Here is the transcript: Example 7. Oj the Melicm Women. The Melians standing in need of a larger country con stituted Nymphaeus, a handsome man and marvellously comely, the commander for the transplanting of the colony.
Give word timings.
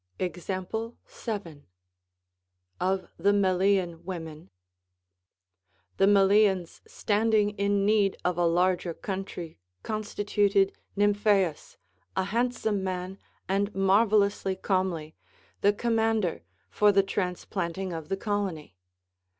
Example 0.17 0.97
7. 1.05 1.67
Oj 2.79 3.07
the 3.17 3.31
Melicm 3.31 4.03
Women. 4.03 4.49
The 5.97 6.07
Melians 6.07 6.81
standing 6.87 7.51
in 7.51 7.85
need 7.85 8.17
of 8.25 8.35
a 8.35 8.47
larger 8.47 8.95
country 8.95 9.59
con 9.83 10.01
stituted 10.01 10.71
Nymphaeus, 10.97 11.77
a 12.15 12.23
handsome 12.23 12.83
man 12.83 13.19
and 13.47 13.75
marvellously 13.75 14.55
comely, 14.55 15.13
the 15.61 15.71
commander 15.71 16.41
for 16.71 16.91
the 16.91 17.03
transplanting 17.03 17.93
of 17.93 18.09
the 18.09 18.17
colony. 18.17 18.75